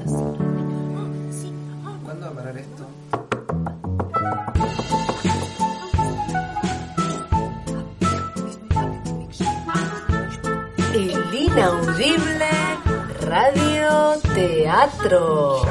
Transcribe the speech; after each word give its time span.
El 10.94 11.34
inaudible 11.34 12.50
radio 13.26 14.18
teatro. 14.34 15.62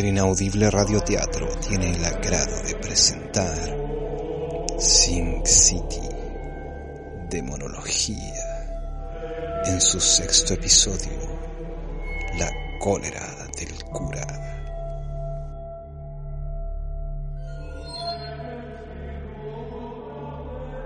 El 0.00 0.06
inaudible 0.06 0.70
radioteatro 0.70 1.46
tiene 1.68 1.94
el 1.94 2.02
agrado 2.02 2.56
de 2.66 2.74
presentar 2.76 3.58
Sin 4.78 5.44
City, 5.44 6.08
Demonología, 7.28 8.42
en 9.66 9.78
su 9.78 10.00
sexto 10.00 10.54
episodio, 10.54 11.18
La 12.38 12.50
cólera 12.78 13.20
del 13.58 13.84
cura. 13.92 14.26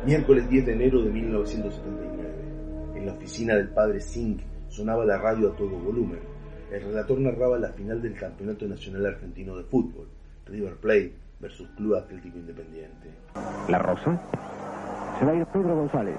Miércoles 0.05 0.49
10 0.49 0.67
de 0.67 0.73
enero 0.73 1.03
de 1.05 1.11
1979. 1.11 2.97
En 2.97 3.07
la 3.07 3.13
oficina 3.13 3.55
del 3.55 3.69
padre 3.69 4.01
Singh 4.01 4.41
sonaba 4.69 5.05
la 5.05 5.19
radio 5.19 5.53
a 5.53 5.57
todo 5.57 5.79
volumen. 5.79 6.34
El 6.75 6.83
relator 6.83 7.21
narraba 7.21 7.57
la 7.57 7.69
final 7.69 8.03
del 8.03 8.19
Campeonato 8.19 8.67
Nacional 8.67 9.07
Argentino 9.07 9.57
de 9.57 9.63
Fútbol, 9.63 10.09
River 10.45 10.75
Plate 10.75 11.15
versus 11.39 11.69
Club 11.77 11.95
Atlético 11.95 12.37
Independiente. 12.37 13.15
¿La 13.69 13.79
Rosa? 13.79 14.21
Se 15.17 15.25
va 15.25 15.31
a 15.31 15.35
ir 15.37 15.47
Pedro 15.47 15.77
González. 15.77 16.17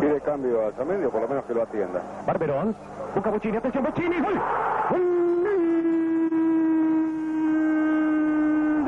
Pide 0.00 0.20
cambio 0.22 0.66
a 0.66 0.72
Zamedio, 0.72 1.08
por 1.08 1.22
lo 1.22 1.28
menos 1.28 1.44
que 1.44 1.54
lo 1.54 1.62
atienda. 1.62 2.02
Barberón. 2.26 2.74
Busca 3.14 3.30
Bochini. 3.30 3.58
Atención, 3.58 3.84
Bochini. 3.84 4.16
¡Gol! 4.20 4.40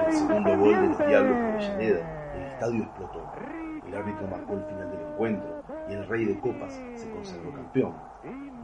El 0.09 0.13
segundo 0.15 0.59
gol 0.59 0.75
de 0.75 0.89
los 0.89 0.99
Diablos 0.99 1.37
de 1.37 1.47
Avellaneda, 1.47 2.33
el 2.35 2.43
estadio 2.43 2.83
explotó. 2.83 3.33
El 3.87 3.95
árbitro 3.95 4.27
marcó 4.27 4.55
el 4.55 4.65
final 4.65 4.91
del 4.91 5.01
encuentro 5.13 5.63
y 5.89 5.93
el 5.93 6.09
Rey 6.09 6.25
de 6.25 6.41
Copas 6.41 6.73
se 6.97 7.09
consagró 7.09 7.53
campeón. 7.53 7.95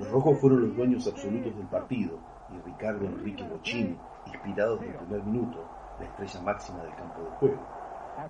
Los 0.01 0.11
rojos 0.11 0.41
fueron 0.41 0.63
los 0.63 0.77
dueños 0.77 1.07
absolutos 1.07 1.57
del 1.57 1.67
partido 1.67 2.19
y 2.53 2.69
Ricardo 2.69 3.07
Enrique 3.07 3.43
Bochini, 3.45 3.97
inspirado 4.27 4.77
desde 4.77 4.93
el 4.93 4.99
primer 4.99 5.23
minuto, 5.25 5.65
la 5.99 6.07
estrella 6.07 6.41
máxima 6.43 6.83
del 6.83 6.95
campo 6.95 7.23
de 7.23 7.31
juego. 7.31 7.81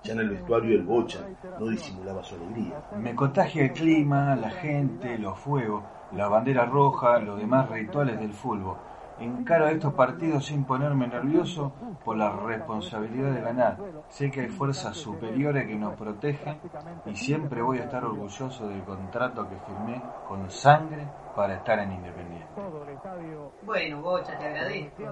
Ya 0.03 0.13
en 0.13 0.21
el 0.21 0.31
vestuario 0.31 0.77
el 0.77 0.85
Bocha 0.85 1.21
no 1.59 1.67
disimulaba 1.67 2.23
su 2.23 2.37
alegría. 2.37 2.83
Me 2.99 3.15
contagia 3.15 3.65
el 3.65 3.73
clima, 3.73 4.37
la 4.37 4.51
gente, 4.51 5.19
los 5.19 5.39
fuegos, 5.39 5.83
la 6.13 6.29
bandera 6.29 6.65
roja, 6.65 7.19
los 7.19 7.39
demás 7.39 7.69
rituales 7.71 8.19
del 8.21 8.33
fútbol. 8.33 8.77
Encaro 9.21 9.69
estos 9.69 9.93
partidos 9.93 10.47
sin 10.47 10.65
ponerme 10.65 11.07
nervioso 11.07 11.73
por 12.05 12.17
la 12.17 12.31
responsabilidad 12.31 13.33
de 13.33 13.41
ganar. 13.43 13.77
Sé 14.09 14.31
que 14.31 14.41
hay 14.41 14.49
fuerzas 14.49 14.97
superiores 14.97 15.67
que 15.67 15.77
nos 15.77 15.95
protegen 15.95 16.59
y 17.05 17.15
siempre 17.15 17.61
voy 17.61 17.79
a 17.79 17.85
estar 17.85 18.05
orgulloso 18.05 18.67
del 18.69 18.83
contrato 18.83 19.47
que 19.49 19.57
firmé 19.57 20.03
con 20.27 20.51
sangre 20.51 21.07
para 21.35 21.57
estar 21.57 21.79
en 21.81 21.93
Independiente. 21.93 22.49
Bueno, 23.63 24.01
Bocha, 24.01 24.39
te 24.39 24.47
agradezco. 24.47 25.03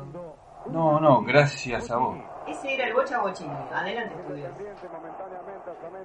No, 0.71 1.01
no, 1.01 1.23
gracias 1.23 1.91
a 1.91 1.97
vos. 1.97 2.19
Ese 2.49 2.75
era 2.75 2.87
el 2.87 2.95
Bocha 2.95 3.19
Bochini. 3.21 3.55
Adelante, 3.73 4.15
estudios. 4.21 4.53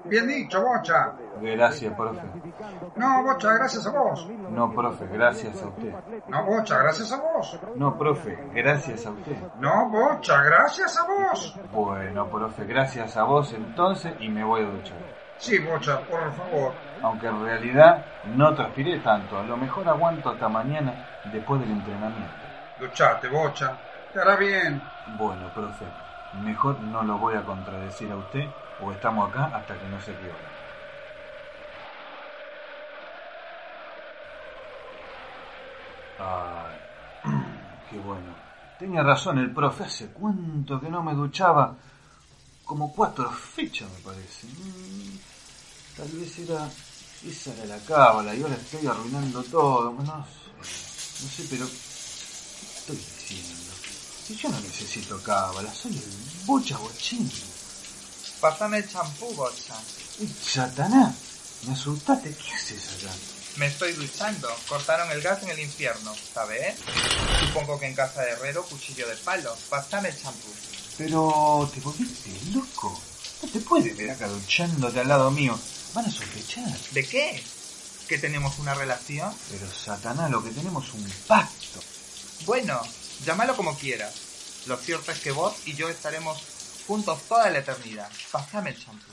Bien 0.06 0.28
dicho, 0.28 0.62
Bocha. 0.62 1.14
Gracias, 1.42 1.94
profe. 1.96 2.22
No, 2.96 3.24
Bocha, 3.24 3.54
gracias 3.54 3.88
a 3.88 3.92
vos. 3.92 4.30
No, 4.50 4.74
profe, 4.74 5.08
gracias 5.08 5.62
a 5.62 5.68
usted. 5.68 5.94
No, 6.28 6.46
Bocha, 6.46 6.78
gracias 6.80 7.12
a 7.14 7.22
vos. 7.22 7.60
No, 7.76 7.98
profe, 7.98 8.38
gracias 8.54 9.06
a 9.06 9.12
usted. 9.12 9.38
No, 9.60 9.90
Bocha, 9.90 10.42
gracias 10.44 10.98
a 10.98 11.06
vos. 11.08 11.56
Bueno, 11.72 12.28
profe, 12.30 12.66
gracias 12.66 13.16
a 13.16 13.24
vos 13.24 13.54
entonces 13.54 14.14
y 14.20 14.30
me 14.30 14.44
voy 14.44 14.64
a 14.64 14.66
duchar. 14.66 14.98
Sí, 15.38 15.60
Bocha, 15.60 16.00
por 16.02 16.32
favor. 16.34 16.74
Aunque 17.02 17.28
en 17.28 17.44
realidad 17.44 18.06
no 18.36 18.54
transpiré 18.54 19.00
tanto, 19.00 19.38
a 19.38 19.44
lo 19.44 19.58
mejor 19.58 19.88
aguanto 19.88 20.30
hasta 20.30 20.48
mañana 20.50 21.22
después 21.32 21.62
del 21.62 21.72
entrenamiento. 21.72 22.34
Duchate, 22.80 23.30
Bocha. 23.30 23.78
Te 24.14 24.20
hará 24.22 24.36
bien. 24.36 24.82
Bueno, 25.18 25.50
profe, 25.54 25.86
mejor 26.34 26.80
no 26.82 27.04
lo 27.04 27.18
voy 27.18 27.36
a 27.36 27.46
contradecir 27.46 28.12
a 28.12 28.18
usted 28.18 28.56
o 28.80 28.92
estamos 28.92 29.30
acá 29.30 29.46
hasta 29.56 29.80
que 29.80 29.88
no 29.88 30.02
se 30.02 30.12
equivoque. 30.12 30.54
Ay, 36.18 36.78
qué 37.90 37.98
bueno. 38.00 38.36
Tenía 38.78 39.04
razón 39.04 39.38
el 39.40 39.52
profe, 39.54 39.84
hace 39.86 40.12
cuánto 40.12 40.80
que 40.80 40.90
no 40.90 41.04
me 41.04 41.14
duchaba. 41.14 41.76
Como 42.66 42.94
cuatro 42.94 43.30
fechas 43.32 43.90
me 43.92 44.00
parece. 44.00 44.48
Mm, 44.48 45.18
Tal 45.98 46.08
vez 46.10 46.40
era 46.40 46.68
esa 47.24 47.54
era 47.54 47.66
la 47.78 47.80
cábala 47.86 48.34
y 48.36 48.42
ahora 48.42 48.56
estoy 48.56 48.88
arruinando 48.88 49.44
todo. 49.44 49.92
No 49.92 50.04
no 50.04 50.26
sé, 51.30 51.46
pero 51.50 51.66
¿qué 51.66 51.74
estoy 52.66 52.96
diciendo? 52.96 53.73
Si 54.26 54.36
yo 54.36 54.50
no 54.50 54.60
necesito 54.62 55.22
cábala, 55.22 55.74
soy 55.74 55.98
el 55.98 56.46
bocha 56.46 56.78
bochín. 56.78 57.30
Pásame 58.40 58.78
el 58.80 58.90
champú, 58.90 59.34
Bocha. 59.36 59.76
Satanás, 60.46 61.16
me 61.66 61.74
asustaste, 61.74 62.36
¿qué 62.36 62.54
haces 62.54 62.90
acá? 62.98 63.14
Me 63.58 63.68
estoy 63.68 63.94
duchando. 63.94 64.50
Cortaron 64.68 65.12
el 65.12 65.22
gas 65.22 65.44
en 65.44 65.50
el 65.50 65.60
infierno, 65.60 66.14
¿sabes? 66.34 66.76
Supongo 67.40 67.80
que 67.80 67.88
en 67.88 67.96
casa 67.96 68.22
de 68.22 68.32
herrero, 68.32 68.66
cuchillo 68.66 69.08
de 69.08 69.16
palo. 69.18 69.56
Pásame 69.70 70.10
el 70.10 70.22
champú. 70.22 70.50
Pero 70.98 71.70
te 71.74 71.80
volviste 71.82 72.32
loco. 72.54 73.00
No 73.42 73.50
te 73.50 73.60
puedes 73.60 73.96
ver 73.96 74.12
acá 74.12 74.28
duchándote 74.28 75.00
al 75.00 75.08
lado 75.08 75.32
mío. 75.32 75.58
Van 75.94 76.06
a 76.06 76.12
sospechar. 76.12 76.78
¿De 76.92 77.06
qué? 77.06 77.44
¿Que 78.08 78.18
tenemos 78.18 78.58
una 78.60 78.74
relación? 78.74 79.34
Pero 79.50 79.72
Satanás, 79.72 80.32
lo 80.32 80.44
que 80.44 80.50
tenemos 80.50 80.88
es 80.88 80.94
un 80.94 81.14
pacto. 81.28 81.80
Bueno, 82.46 82.82
llámalo 83.24 83.56
como 83.56 83.78
quieras. 83.78 84.64
Lo 84.68 84.78
cierto 84.78 85.12
es 85.12 85.20
que 85.20 85.32
vos 85.32 85.56
y 85.66 85.74
yo 85.74 85.90
estaremos 85.90 86.84
juntos 86.88 87.22
toda 87.28 87.50
la 87.50 87.60
eternidad. 87.60 88.10
Pásame 88.32 88.72
el 88.72 88.80
champú. 88.80 89.12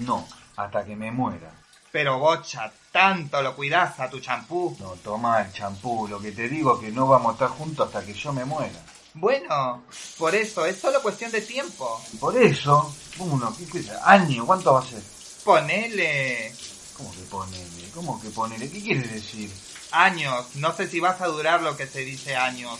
No, 0.00 0.26
hasta 0.56 0.84
que 0.84 0.96
me 0.96 1.10
muera. 1.10 1.50
Pero 1.92 2.18
Bocha, 2.18 2.72
tanto 2.92 3.42
lo 3.42 3.54
cuidas 3.56 3.98
a 3.98 4.08
tu 4.08 4.20
champú. 4.20 4.76
No, 4.78 4.90
toma 5.02 5.42
el 5.42 5.52
champú. 5.52 6.06
Lo 6.08 6.20
que 6.20 6.32
te 6.32 6.48
digo 6.48 6.74
es 6.74 6.86
que 6.86 6.92
no 6.92 7.06
vamos 7.06 7.30
a 7.30 7.32
estar 7.32 7.48
juntos 7.48 7.86
hasta 7.86 8.04
que 8.04 8.14
yo 8.14 8.32
me 8.32 8.44
muera. 8.44 8.80
Bueno, 9.14 9.82
por 10.18 10.34
eso, 10.34 10.64
es 10.66 10.80
solo 10.80 11.02
cuestión 11.02 11.32
de 11.32 11.40
tiempo. 11.40 12.00
Por 12.20 12.36
eso, 12.36 12.94
uno, 13.18 13.52
¿qué, 13.56 13.66
qué 13.66 13.90
año? 14.04 14.46
¿Cuánto 14.46 14.72
va 14.72 14.80
a 14.80 14.86
ser? 14.86 15.02
Ponele 15.44 16.54
¿Cómo 16.96 17.10
que 17.12 17.22
ponele? 17.22 17.90
¿Cómo 17.94 18.20
que 18.20 18.28
ponele? 18.30 18.70
¿Qué 18.70 18.80
quieres 18.80 19.10
decir? 19.10 19.50
años. 19.92 20.56
No 20.56 20.74
sé 20.74 20.88
si 20.88 21.00
vas 21.00 21.20
a 21.20 21.26
durar 21.26 21.62
lo 21.62 21.76
que 21.76 21.86
se 21.86 22.00
dice 22.00 22.36
años. 22.36 22.78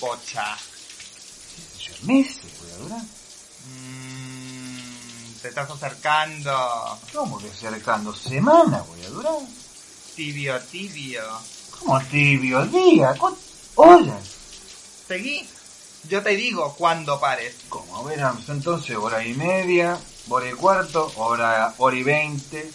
Bocha. 0.00 0.56
ser 1.78 2.02
meses 2.04 2.42
voy 2.60 2.70
a 2.70 2.76
durar. 2.76 3.02
Mmm, 3.66 5.32
te 5.42 5.48
estás 5.48 5.70
acercando. 5.70 6.98
¿Cómo 7.12 7.38
que 7.38 7.48
acercando? 7.50 8.14
¿Semana 8.14 8.80
voy 8.82 9.02
a 9.04 9.08
durar? 9.10 9.34
Tibio, 10.16 10.58
tibio. 10.62 11.22
¿Cómo 11.78 12.00
tibio? 12.02 12.64
¿Día? 12.66 13.14
¿Cu- 13.18 13.36
¿Horas? 13.76 14.22
Seguí. 15.06 15.48
Yo 16.08 16.22
te 16.22 16.30
digo 16.30 16.74
cuándo 16.76 17.20
pares. 17.20 17.54
¿Cómo? 17.68 17.98
A 17.98 18.02
ver, 18.04 18.20
entonces 18.48 18.96
hora 18.96 19.22
y 19.24 19.34
media, 19.34 19.98
hora 20.28 20.48
y 20.48 20.54
cuarto, 20.54 21.12
hora, 21.16 21.74
hora 21.76 21.96
y 21.96 22.02
veinte. 22.02 22.70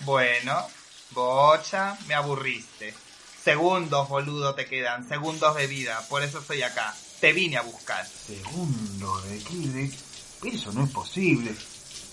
Bueno, 0.00 0.66
bocha, 1.12 1.96
me 2.08 2.14
aburriste. 2.14 2.94
Segundos, 3.44 4.08
boludo, 4.08 4.54
te 4.54 4.66
quedan. 4.66 5.08
Segundos 5.08 5.56
de 5.56 5.66
vida. 5.66 6.04
Por 6.08 6.22
eso 6.22 6.38
estoy 6.38 6.62
acá. 6.62 6.94
Te 7.20 7.32
vine 7.32 7.56
a 7.56 7.62
buscar. 7.62 8.06
Segundo 8.06 9.20
de? 9.22 9.38
De... 9.38 9.90
Eso 10.44 10.72
no 10.72 10.84
es 10.84 10.90
posible. 10.90 11.54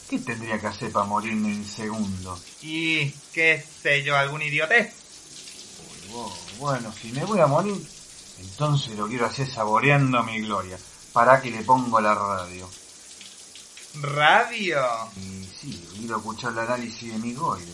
¿Qué 0.10 0.20
tendría 0.20 0.60
que 0.60 0.68
hacer 0.68 0.92
para 0.92 1.06
morirme 1.06 1.52
en 1.52 1.66
segundo? 1.66 2.40
Y, 2.62 3.12
qué 3.32 3.64
sé 3.82 4.04
yo, 4.04 4.18
algún 4.18 4.42
vos, 6.12 6.34
bueno, 6.58 6.92
si 6.92 7.12
me 7.12 7.24
voy 7.24 7.40
a 7.40 7.46
morir, 7.46 7.76
entonces 8.40 8.96
lo 8.96 9.08
quiero 9.08 9.28
hacer 9.28 9.52
saboreando 9.52 10.24
mi 10.24 10.42
gloria. 10.42 10.78
Para 11.14 11.42
que 11.42 11.52
le 11.52 11.62
pongo 11.64 12.00
la 12.02 12.14
radio. 12.14 12.70
Radio. 13.96 14.82
Y 15.18 15.46
sí, 15.60 15.90
quiero 15.98 16.18
escuchar 16.18 16.54
el 16.54 16.60
análisis 16.60 17.12
de 17.12 17.20
mi 17.20 17.34
goide. 17.34 17.74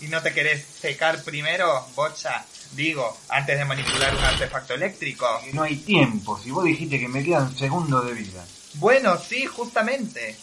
¿Y 0.00 0.08
no 0.08 0.22
te 0.22 0.32
querés 0.32 0.64
secar 0.80 1.22
primero, 1.22 1.86
bocha? 1.94 2.44
Digo, 2.72 3.16
antes 3.28 3.58
de 3.58 3.64
manipular 3.64 4.14
un 4.14 4.24
artefacto 4.24 4.74
eléctrico. 4.74 5.26
Que 5.44 5.52
no 5.52 5.62
hay 5.62 5.76
tiempo, 5.76 6.38
si 6.38 6.50
vos 6.50 6.64
dijiste 6.64 7.00
que 7.00 7.08
me 7.08 7.24
quedan 7.24 7.54
segundos 7.56 8.06
de 8.06 8.14
vida. 8.14 8.44
Bueno, 8.74 9.16
sí, 9.18 9.44
justamente. 9.46 10.36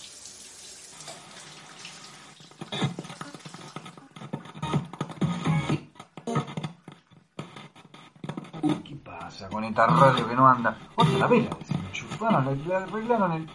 ¿Qué 8.84 8.96
pasa 9.04 9.48
con 9.48 9.64
esta 9.64 9.88
radio 9.88 10.28
que 10.28 10.36
no 10.36 10.50
anda? 10.50 10.78
Otra 10.96 11.28
vez 11.28 11.50
la 11.50 11.58
desenchufaron, 11.58 12.68
le 12.68 12.76
arreglaron 12.76 13.32
el... 13.32 13.50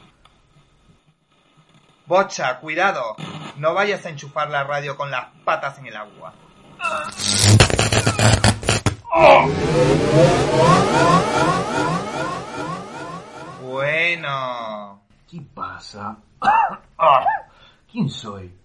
Bocha, 2.06 2.58
cuidado. 2.58 3.16
No 3.58 3.74
vayas 3.74 4.04
a 4.06 4.08
enchufar 4.08 4.50
la 4.50 4.64
radio 4.64 4.96
con 4.96 5.10
las 5.10 5.26
patas 5.44 5.78
en 5.78 5.86
el 5.86 5.96
agua. 5.96 6.32
Bueno. 13.60 15.02
¿Qué 15.28 15.42
pasa? 15.54 16.16
Ah, 16.40 17.26
¿Quién 17.90 18.08
soy? 18.08 18.58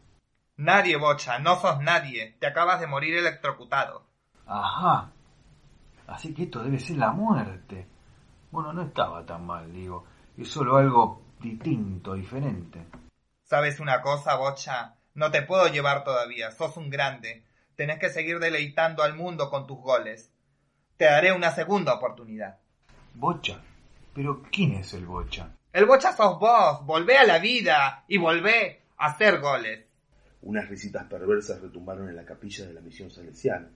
Nadie, 0.56 0.96
Bocha, 0.96 1.40
no 1.40 1.60
sos 1.60 1.82
nadie. 1.82 2.38
Te 2.40 2.48
acabas 2.48 2.80
de 2.80 2.88
morir 2.88 3.18
electrocutado. 3.18 4.06
Ajá. 4.46 5.12
Así 6.08 6.34
que 6.34 6.44
esto 6.44 6.64
debe 6.64 6.80
ser 6.80 6.98
la 6.98 7.12
muerte. 7.12 7.86
Bueno, 8.52 8.72
no 8.72 8.84
estaba 8.84 9.26
tan 9.26 9.46
mal, 9.46 9.74
digo. 9.74 10.06
Es 10.38 10.50
solo 10.50 10.78
algo 10.78 11.24
distinto, 11.42 12.14
diferente. 12.14 12.86
¿Sabes 13.44 13.82
una 13.82 14.02
cosa, 14.02 14.36
Bocha? 14.36 14.96
No 15.14 15.30
te 15.30 15.42
puedo 15.42 15.68
llevar 15.68 16.06
todavía. 16.06 16.52
Sos 16.52 16.78
un 16.78 16.90
grande. 16.90 17.44
Tenés 17.76 18.00
que 18.00 18.10
seguir 18.10 18.40
deleitando 18.40 19.04
al 19.04 19.14
mundo 19.16 19.50
con 19.50 19.68
tus 19.68 19.80
goles. 19.80 20.32
Te 20.98 21.06
daré 21.06 21.32
una 21.32 21.52
segunda 21.52 21.94
oportunidad. 21.94 22.58
¿Bocha? 23.14 23.62
¿Pero 24.16 24.42
quién 24.52 24.74
es 24.74 24.96
el 24.96 25.06
Bocha? 25.06 25.56
El 25.72 25.86
Bocha 25.86 26.12
sos 26.12 26.40
vos. 26.40 26.84
Volvé 26.88 27.20
a 27.20 27.24
la 27.24 27.38
vida 27.38 28.04
y 28.08 28.18
volvé 28.18 28.82
a 28.98 29.12
hacer 29.12 29.40
goles. 29.40 29.86
Unas 30.42 30.68
risitas 30.68 31.06
perversas 31.06 31.62
retumbaron 31.62 32.10
en 32.10 32.16
la 32.16 32.26
capilla 32.26 32.66
de 32.66 32.74
la 32.74 32.82
misión 32.82 33.12
salesiana. 33.12 33.70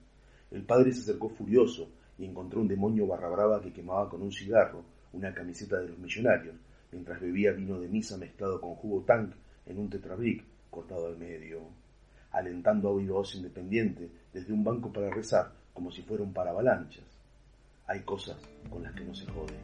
El 0.50 0.64
padre 0.64 0.92
se 0.92 1.02
acercó 1.02 1.28
furioso 1.28 1.90
y 2.18 2.24
encontró 2.24 2.60
un 2.60 2.66
demonio 2.66 3.06
barra 3.06 3.28
brava 3.28 3.62
que 3.62 3.72
quemaba 3.72 4.08
con 4.08 4.20
un 4.20 4.32
cigarro 4.32 4.84
una 5.12 5.32
camiseta 5.32 5.78
de 5.78 5.90
los 5.90 5.98
millonarios, 5.98 6.56
mientras 6.90 7.20
bebía 7.20 7.52
vino 7.52 7.78
de 7.78 7.86
misa 7.86 8.16
mezclado 8.16 8.60
con 8.60 8.74
jugo 8.74 9.04
tank 9.04 9.32
en 9.66 9.78
un 9.78 9.88
tetrabric 9.88 10.44
cortado 10.70 11.06
al 11.06 11.18
medio, 11.18 11.60
alentando 12.32 12.88
a 12.88 12.96
viva 12.96 13.14
voz 13.14 13.36
independiente 13.36 14.10
desde 14.32 14.52
un 14.52 14.64
banco 14.64 14.92
para 14.92 15.10
rezar 15.10 15.61
como 15.72 15.90
si 15.90 16.02
fuera 16.02 16.22
un 16.22 16.32
paravalanchas. 16.32 17.04
Hay 17.86 18.00
cosas 18.00 18.36
con 18.70 18.82
las 18.82 18.94
que 18.94 19.04
no 19.04 19.14
se 19.14 19.26
jode. 19.26 19.56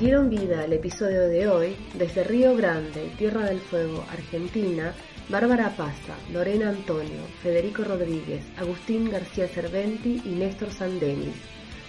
Dieron 0.00 0.30
vida 0.30 0.62
al 0.62 0.72
episodio 0.72 1.28
de 1.28 1.46
hoy 1.46 1.76
desde 1.92 2.24
Río 2.24 2.56
Grande, 2.56 3.12
Tierra 3.18 3.44
del 3.44 3.60
Fuego, 3.60 4.02
Argentina, 4.10 4.94
Bárbara 5.28 5.76
Paza, 5.76 6.16
Lorena 6.32 6.70
Antonio, 6.70 7.20
Federico 7.42 7.84
Rodríguez, 7.84 8.42
Agustín 8.56 9.10
García 9.10 9.46
Cerventi 9.46 10.22
y 10.24 10.30
Néstor 10.30 10.70
Sandenis. 10.70 11.36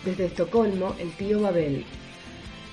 Desde 0.04 0.26
Estocolmo, 0.26 0.94
el 1.00 1.12
tío 1.14 1.40
Babel. 1.40 1.86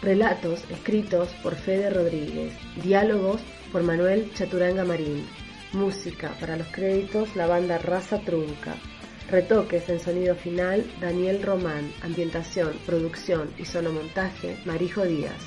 Relatos 0.02 0.62
escritos 0.70 1.28
por 1.42 1.56
Fede 1.56 1.90
Rodríguez. 1.90 2.52
Diálogos 2.84 3.40
por 3.72 3.82
Manuel 3.82 4.32
Chaturanga 4.32 4.84
Marín. 4.84 5.26
Música 5.72 6.32
para 6.38 6.56
los 6.56 6.68
créditos 6.68 7.34
la 7.34 7.48
banda 7.48 7.78
Raza 7.78 8.20
Trunca. 8.20 8.76
Retoques 9.28 9.88
en 9.88 9.98
sonido 9.98 10.36
final 10.36 10.88
Daniel 11.00 11.42
Román. 11.42 11.92
Ambientación, 12.02 12.78
producción 12.86 13.50
y 13.58 13.64
sonomontaje 13.64 14.56
Marijo 14.64 15.04
Díaz. 15.04 15.42